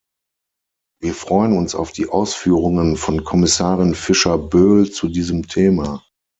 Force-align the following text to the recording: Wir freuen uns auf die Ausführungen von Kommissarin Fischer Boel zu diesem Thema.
Wir 0.99 1.13
freuen 1.13 1.55
uns 1.55 1.75
auf 1.75 1.91
die 1.91 2.07
Ausführungen 2.09 2.97
von 2.97 3.23
Kommissarin 3.23 3.93
Fischer 3.93 4.39
Boel 4.39 4.89
zu 4.89 5.09
diesem 5.09 5.47
Thema. 5.47 6.03